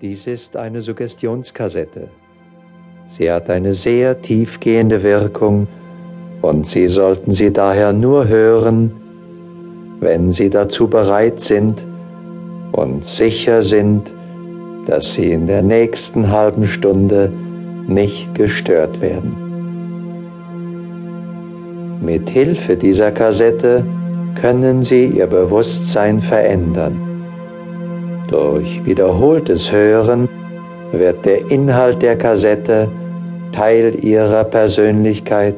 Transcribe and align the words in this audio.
Dies 0.00 0.28
ist 0.28 0.56
eine 0.56 0.80
Suggestionskassette. 0.80 2.06
Sie 3.08 3.28
hat 3.28 3.50
eine 3.50 3.74
sehr 3.74 4.22
tiefgehende 4.22 5.02
Wirkung 5.02 5.66
und 6.40 6.68
Sie 6.68 6.86
sollten 6.86 7.32
sie 7.32 7.52
daher 7.52 7.92
nur 7.92 8.28
hören, 8.28 8.92
wenn 9.98 10.30
Sie 10.30 10.50
dazu 10.50 10.86
bereit 10.86 11.40
sind 11.40 11.84
und 12.70 13.04
sicher 13.04 13.62
sind, 13.62 14.12
dass 14.86 15.14
Sie 15.14 15.32
in 15.32 15.48
der 15.48 15.62
nächsten 15.62 16.30
halben 16.30 16.68
Stunde 16.68 17.32
nicht 17.88 18.32
gestört 18.36 19.00
werden. 19.00 19.34
Mit 22.00 22.30
Hilfe 22.30 22.76
dieser 22.76 23.10
Kassette 23.10 23.84
können 24.40 24.84
Sie 24.84 25.06
Ihr 25.06 25.26
Bewusstsein 25.26 26.20
verändern. 26.20 27.07
Durch 28.28 28.84
wiederholtes 28.84 29.72
Hören 29.72 30.28
wird 30.92 31.24
der 31.24 31.50
Inhalt 31.50 32.02
der 32.02 32.16
Kassette 32.16 32.90
Teil 33.52 34.04
Ihrer 34.04 34.44
Persönlichkeit, 34.44 35.54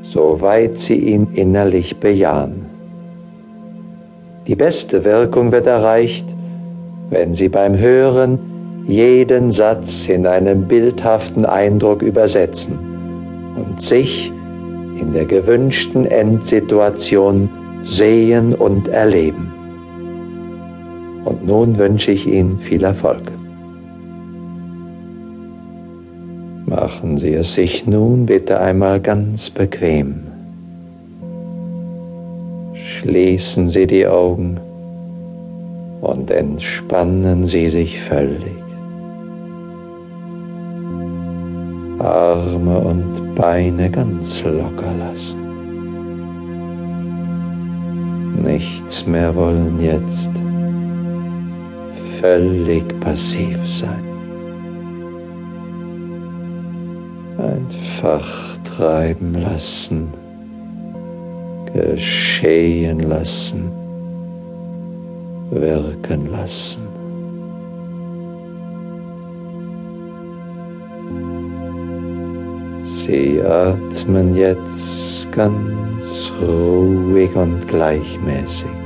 soweit 0.00 0.78
Sie 0.78 0.96
ihn 0.96 1.28
innerlich 1.34 1.98
bejahen. 1.98 2.64
Die 4.46 4.56
beste 4.56 5.04
Wirkung 5.04 5.52
wird 5.52 5.66
erreicht, 5.66 6.24
wenn 7.10 7.34
Sie 7.34 7.50
beim 7.50 7.76
Hören 7.76 8.38
jeden 8.86 9.50
Satz 9.50 10.08
in 10.08 10.26
einen 10.26 10.66
bildhaften 10.66 11.44
Eindruck 11.44 12.00
übersetzen 12.00 12.78
und 13.56 13.82
sich 13.82 14.32
in 14.98 15.12
der 15.12 15.26
gewünschten 15.26 16.06
Endsituation 16.06 17.50
sehen 17.82 18.54
und 18.54 18.88
erleben. 18.88 19.59
Und 21.24 21.46
nun 21.46 21.76
wünsche 21.78 22.12
ich 22.12 22.26
Ihnen 22.26 22.58
viel 22.58 22.84
Erfolg. 22.84 23.32
Machen 26.66 27.18
Sie 27.18 27.34
es 27.34 27.54
sich 27.54 27.86
nun 27.86 28.26
bitte 28.26 28.60
einmal 28.60 29.00
ganz 29.00 29.50
bequem. 29.50 30.22
Schließen 32.74 33.68
Sie 33.68 33.86
die 33.86 34.06
Augen 34.06 34.58
und 36.00 36.30
entspannen 36.30 37.44
Sie 37.44 37.68
sich 37.68 38.00
völlig. 38.00 38.54
Arme 41.98 42.78
und 42.78 43.34
Beine 43.34 43.90
ganz 43.90 44.42
locker 44.42 44.94
lassen. 44.98 45.40
Nichts 48.42 49.06
mehr 49.06 49.34
wollen 49.34 49.78
jetzt 49.80 50.30
völlig 52.20 52.84
passiv 53.00 53.56
sein. 53.66 54.04
Einfach 57.38 58.58
treiben 58.76 59.34
lassen, 59.34 60.08
geschehen 61.72 63.00
lassen, 63.00 63.70
wirken 65.50 66.30
lassen. 66.30 66.82
Sie 72.84 73.40
atmen 73.40 74.34
jetzt 74.34 75.30
ganz 75.32 76.30
ruhig 76.42 77.34
und 77.34 77.66
gleichmäßig. 77.66 78.79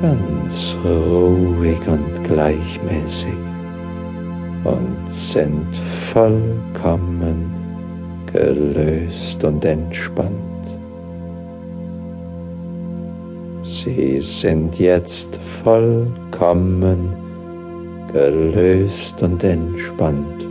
Ganz 0.00 0.76
ruhig 0.84 1.80
und 1.88 2.22
gleichmäßig 2.22 3.34
und 4.62 5.12
sind 5.12 5.74
vollkommen 5.74 7.52
gelöst 8.32 9.42
und 9.42 9.64
entspannt. 9.64 10.34
Sie 13.64 14.20
sind 14.20 14.78
jetzt 14.78 15.36
vollkommen 15.64 17.16
gelöst 18.12 19.20
und 19.20 19.42
entspannt 19.42 20.46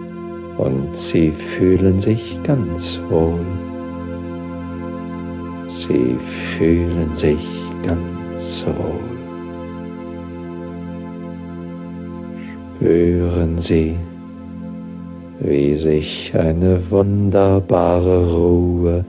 und 0.57 0.93
sie 0.93 1.31
fühlen 1.31 2.01
sich 2.01 2.37
ganz 2.43 2.99
wohl. 3.09 3.45
Sie 5.67 6.15
fühlen 6.19 7.15
sich 7.15 7.47
ganz 7.83 8.65
wohl. 8.65 9.16
Spüren 12.79 13.57
Sie, 13.57 13.95
wie 15.39 15.75
sich 15.75 16.31
eine 16.35 16.79
wunderbare 16.91 18.31
Ruhe 18.31 19.03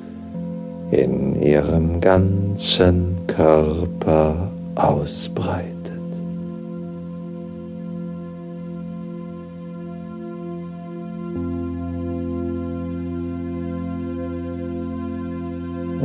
in 0.91 1.35
Ihrem 1.35 2.01
ganzen 2.01 3.15
Körper 3.27 4.51
ausbreitet. 4.75 5.75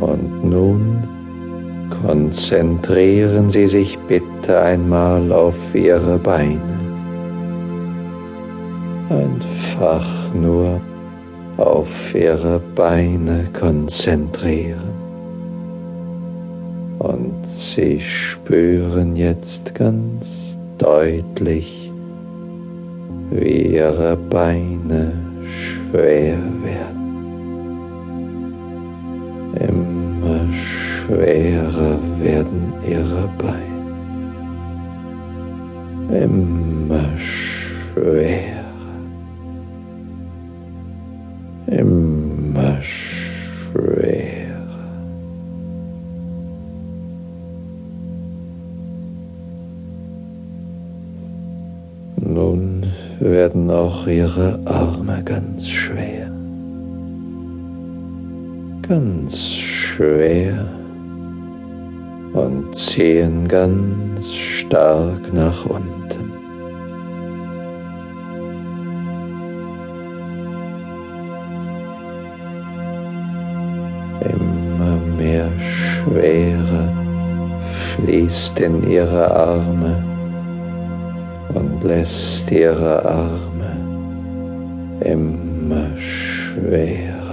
Und 0.01 0.43
nun 0.43 0.97
konzentrieren 2.01 3.49
Sie 3.49 3.69
sich 3.69 3.97
bitte 4.09 4.59
einmal 4.59 5.31
auf 5.31 5.55
Ihre 5.73 6.17
Beine. 6.17 6.72
Einfach 9.09 10.33
nur 10.33 10.81
auf 11.57 12.15
Ihre 12.15 12.59
Beine 12.75 13.47
konzentrieren. 13.53 14.93
Und 16.99 17.45
Sie 17.45 17.99
spüren 17.99 19.15
jetzt 19.15 19.75
ganz 19.75 20.57
deutlich, 20.77 21.91
wie 23.29 23.75
Ihre 23.75 24.15
Beine 24.15 25.13
schwer 25.45 26.37
werden. 26.63 27.03
Immer 29.59 30.51
schwerer 30.53 31.99
werden 32.19 32.73
ihre 32.87 33.29
Beine. 33.37 33.73
Immer 36.23 36.62
Immer 42.83 42.89
schwerer. 43.73 44.53
Nun 52.17 52.85
werden 53.19 53.69
auch 53.71 54.07
ihre 54.07 54.59
Arme 54.65 55.23
ganz 55.23 55.67
schwer 55.67 56.23
ganz 58.87 59.47
schwer 59.47 60.67
und 62.33 62.75
ziehen 62.75 63.47
ganz 63.47 64.33
stark 64.33 65.33
nach 65.33 65.65
unten. 65.65 66.32
Schwere 76.03 76.89
fließt 77.95 78.59
in 78.59 78.89
ihre 78.89 79.31
Arme 79.31 80.03
und 81.53 81.83
lässt 81.83 82.51
ihre 82.51 83.05
Arme 83.05 83.77
immer 85.01 85.87
schwerer. 85.97 87.23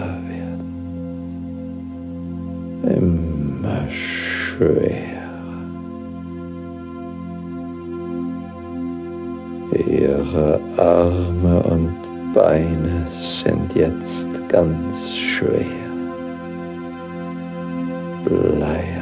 immer 2.85 3.89
schwerer. 3.91 4.91
Ihre 9.87 10.61
Arme 10.77 11.63
und 11.63 11.95
Beine 12.35 13.07
sind 13.19 13.75
jetzt 13.75 14.29
ganz 14.49 15.17
schwer. 15.17 15.90
liar. 18.31 19.00